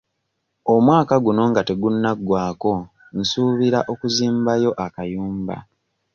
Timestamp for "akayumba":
4.85-5.55